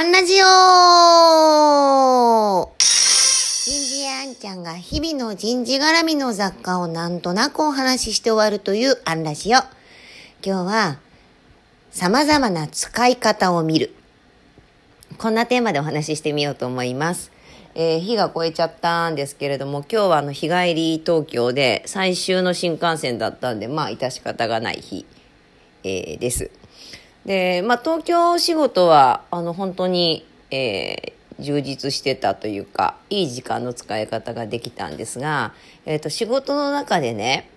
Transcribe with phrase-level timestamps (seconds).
[0.00, 0.46] アンラジオ
[2.78, 9.58] 人事あんちゃんが日々の人事絡みの雑貨をなんとなくお話しして終わるというアンラジオ。
[9.58, 9.66] 今
[10.40, 10.98] 日は
[11.90, 13.92] 様々な使い方を見る。
[15.18, 17.32] こんなテーマでお話ししてみようと思います。
[17.74, 25.04] えー、日が超えちゃったんですけれども、今日はあの日帰り東京で最終の新幹線だったんで、まあ致し方がない日、
[25.82, 26.52] えー、です。
[27.28, 35.52] で、まあ、東京仕事は、あの、本当に、えー、充実してたというか、いい時間の使い方ができたんですが、
[35.84, 37.50] えっ、ー、と、仕事の中でね、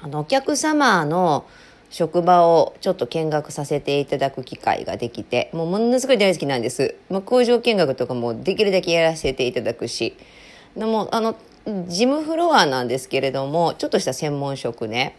[0.00, 1.46] あの、お客様の
[1.90, 6.96] 職場をちょっと見学させていただく機会ができて、もうものすごい大好きなんです。
[7.08, 10.16] まあ、工場見学とかもできるだけやらせていただくし、
[10.76, 11.36] でも、あの、
[11.86, 15.14] 事務フロアなんですけれども、ちょっとした専門職ね、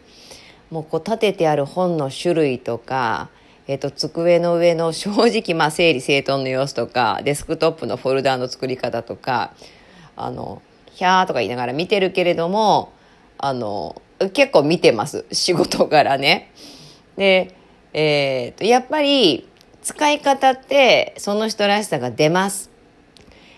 [0.71, 3.29] もうこう立ててある本の種類とか、
[3.67, 9.53] えっ、と、机の上の 正直、まあ、整理整頓の様子とか、デスクトップのフォルダーの作り方とか、
[10.15, 10.61] あの、
[10.93, 12.93] ひゃーとか言いながら見てるけれども、
[13.37, 14.01] あの、
[14.33, 15.25] 結構見てます。
[15.31, 16.51] 仕事柄ね。
[17.17, 17.53] で、
[17.93, 19.47] えっ、と、やっぱり、
[19.83, 22.69] 使い方って、その人らしさが出ます。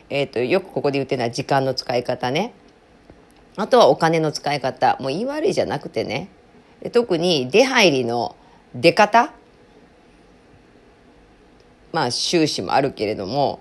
[0.10, 2.54] えっ、と、よくここで言ってるのは時間の使い方ね。
[3.56, 4.98] あとはお金の使い方。
[5.00, 6.30] もう言い悪いじゃなくてね。
[6.92, 8.36] 特に出入りの
[8.76, 9.34] 出方？
[11.92, 13.60] まあ収支もあるけれども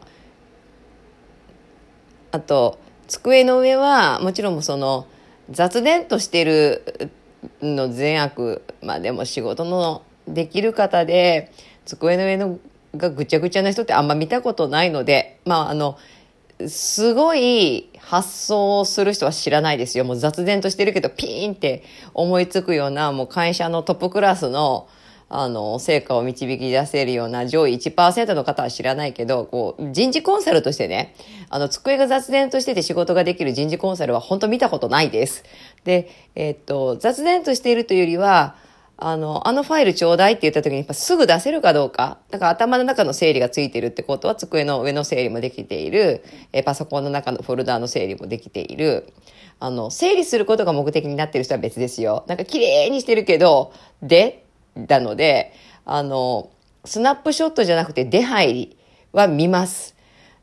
[2.31, 5.07] あと机の上はもちろんその
[5.51, 7.13] 雑念としてる
[7.61, 11.53] の善悪まあでも仕事のできる方で
[11.85, 12.59] 机の上の
[12.97, 15.99] がぐちゃぐちゃな人ってあんま見たことないのでまああの
[16.69, 20.05] すごい発想をする人は知らないですよ。
[20.05, 21.83] もう雑然としてるけど、ピーンって
[22.15, 24.89] 思いつくような、もう会社のトップクラスの、
[25.35, 31.15] あの、成果を導き出せるような上位1%の方は知らないけど、こう、人事コンサルとしてね、
[31.49, 35.45] あの、机が雑然としてて仕事ができる人事コンサルは本当見たことないです。
[35.85, 38.57] で、え、っと、雑然としているというよりは、
[39.05, 42.19] あの、あのファイルちょうだいって言った時にやっぱすぐ出せるかどうか。
[42.31, 46.23] だから頭の中の整理がついてるってことは机の上の整理もできている。
[46.53, 49.13] えパソコンの中のフォルダーの整理もできている。
[49.59, 52.25] あの、整理することが目的になってる人は別ですよ。
[52.29, 54.45] なんか綺麗にしてるけど、で、
[54.77, 55.53] なので、
[55.85, 56.51] あの、
[56.85, 58.77] スナップショットじゃなくて出入り
[59.13, 59.97] は見ます。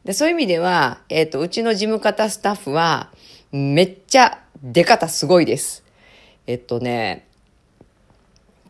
[0.04, 3.12] でそういう意味では、えっ、ー、と、うちの事務方スタッフは、
[3.52, 5.86] めっちゃ出方すごいです。
[6.46, 7.29] えっとね、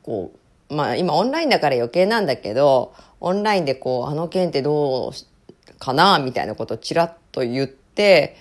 [0.04, 0.32] こ
[0.70, 8.36] う、まあ今オンラインだから余計なんだけど、オンラインでこう、あの件ってどうかなみたいなことをちらっと言って、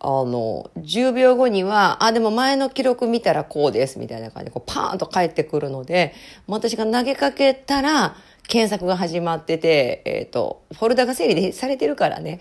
[0.00, 6.12] あの、10秒後には、あ、でも前の記録見たらこうです、みたいな感じで、こうパーンと返ってくるので、
[6.46, 8.14] 私が投げかけたら、
[8.46, 12.40] 検索が始まってて、えっ、ー、と、フォルダが整理されてるからね。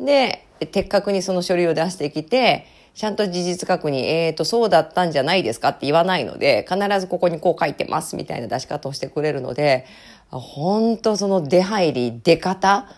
[0.00, 9.84] で、的確にその書類を出してきて、ちゃんと事実確認、えっ、ー、と、そうだったんじゃないですかって言わないので、必ずここにこう書いてますみたいな出し方をしてくれるので、
[10.30, 12.88] 本当その出入り、出方、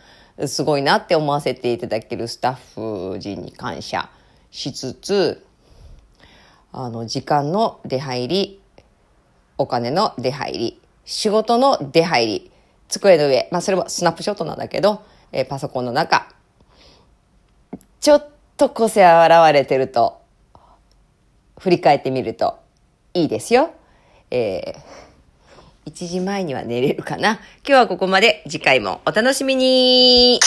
[0.47, 4.09] すごいなって思わせていただけるスタッフ陣に感謝
[4.53, 5.45] しつつ、
[6.71, 8.61] あの、時間の出入り、
[9.57, 12.53] お金の出入り、仕事の出入り、
[12.87, 16.33] 机の上、まあそれもスナップショットなんだけど、えー、パソコンの中、
[17.99, 20.21] ちょっとと個性現れてると、
[21.59, 22.59] 振り返ってみると
[23.15, 23.71] いいですよ。
[24.31, 27.35] えー、1時前には寝れるかな。
[27.35, 28.43] 今日はここまで。
[28.49, 30.41] 次回もお楽しみに